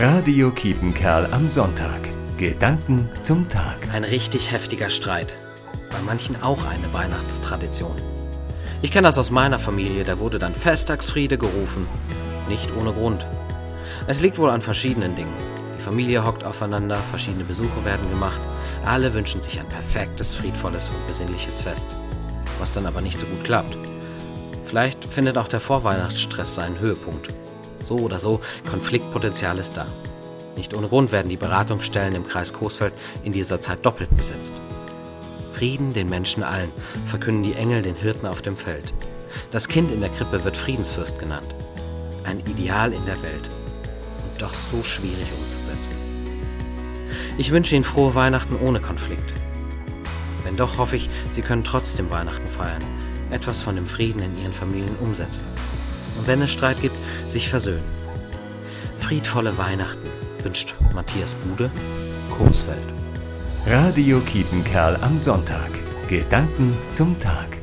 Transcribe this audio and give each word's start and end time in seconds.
Radio 0.00 0.52
Kiepenkerl 0.52 1.26
am 1.32 1.48
Sonntag. 1.48 1.98
Gedanken 2.36 3.08
zum 3.20 3.48
Tag. 3.48 3.92
Ein 3.92 4.04
richtig 4.04 4.52
heftiger 4.52 4.90
Streit. 4.90 5.34
Bei 5.90 5.98
manchen 6.06 6.40
auch 6.40 6.64
eine 6.66 6.92
Weihnachtstradition. 6.92 7.96
Ich 8.80 8.92
kenne 8.92 9.08
das 9.08 9.18
aus 9.18 9.32
meiner 9.32 9.58
Familie, 9.58 10.04
da 10.04 10.20
wurde 10.20 10.38
dann 10.38 10.54
Festtagsfriede 10.54 11.36
gerufen. 11.36 11.88
Nicht 12.48 12.70
ohne 12.76 12.92
Grund. 12.92 13.26
Es 14.06 14.20
liegt 14.20 14.38
wohl 14.38 14.50
an 14.50 14.62
verschiedenen 14.62 15.16
Dingen. 15.16 15.34
Die 15.76 15.82
Familie 15.82 16.24
hockt 16.24 16.44
aufeinander, 16.44 16.94
verschiedene 16.94 17.42
Besuche 17.42 17.84
werden 17.84 18.08
gemacht. 18.08 18.40
Alle 18.84 19.12
wünschen 19.14 19.42
sich 19.42 19.58
ein 19.58 19.68
perfektes, 19.68 20.32
friedvolles 20.32 20.90
und 20.90 21.08
besinnliches 21.08 21.60
Fest. 21.60 21.96
Was 22.60 22.72
dann 22.72 22.86
aber 22.86 23.00
nicht 23.00 23.18
so 23.18 23.26
gut 23.26 23.42
klappt. 23.42 23.76
Vielleicht 24.64 25.04
findet 25.06 25.36
auch 25.36 25.48
der 25.48 25.58
Vorweihnachtsstress 25.58 26.54
seinen 26.54 26.78
Höhepunkt. 26.78 27.30
So 27.88 27.96
oder 27.96 28.20
so, 28.20 28.40
Konfliktpotenzial 28.68 29.58
ist 29.58 29.78
da. 29.78 29.86
Nicht 30.56 30.76
ohne 30.76 30.88
Grund 30.88 31.10
werden 31.10 31.30
die 31.30 31.38
Beratungsstellen 31.38 32.14
im 32.14 32.26
Kreis 32.26 32.52
Coesfeld 32.52 32.92
in 33.24 33.32
dieser 33.32 33.62
Zeit 33.62 33.86
doppelt 33.86 34.14
besetzt. 34.14 34.52
Frieden 35.52 35.94
den 35.94 36.10
Menschen 36.10 36.42
allen, 36.42 36.70
verkünden 37.06 37.42
die 37.42 37.54
Engel 37.54 37.80
den 37.80 37.94
Hirten 37.94 38.26
auf 38.26 38.42
dem 38.42 38.56
Feld. 38.56 38.92
Das 39.52 39.68
Kind 39.68 39.90
in 39.90 40.00
der 40.00 40.10
Krippe 40.10 40.44
wird 40.44 40.56
Friedensfürst 40.56 41.18
genannt. 41.18 41.54
Ein 42.24 42.40
Ideal 42.40 42.92
in 42.92 43.04
der 43.06 43.22
Welt. 43.22 43.48
Und 44.22 44.42
doch 44.42 44.52
so 44.52 44.82
schwierig 44.82 45.26
umzusetzen. 45.32 45.96
Ich 47.38 47.52
wünsche 47.52 47.74
Ihnen 47.74 47.84
frohe 47.84 48.14
Weihnachten 48.14 48.56
ohne 48.56 48.80
Konflikt. 48.80 49.32
Wenn 50.44 50.56
doch, 50.56 50.76
hoffe 50.76 50.96
ich, 50.96 51.08
Sie 51.30 51.40
können 51.40 51.64
trotzdem 51.64 52.10
Weihnachten 52.10 52.48
feiern, 52.48 52.84
etwas 53.30 53.62
von 53.62 53.76
dem 53.76 53.86
Frieden 53.86 54.20
in 54.20 54.42
Ihren 54.42 54.52
Familien 54.52 54.96
umsetzen. 54.96 55.46
Und 56.18 56.26
wenn 56.26 56.42
es 56.42 56.50
Streit 56.52 56.80
gibt, 56.80 56.96
sich 57.28 57.48
versöhnen. 57.48 57.84
Friedvolle 58.98 59.56
Weihnachten 59.56 60.08
wünscht 60.42 60.74
Matthias 60.94 61.34
Bude, 61.34 61.70
Coesfeld. 62.36 62.78
Radio 63.66 64.20
Kiepenkerl 64.20 64.96
am 65.02 65.18
Sonntag. 65.18 65.70
Gedanken 66.08 66.76
zum 66.92 67.18
Tag. 67.18 67.57